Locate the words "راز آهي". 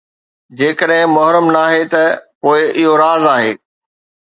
3.05-3.51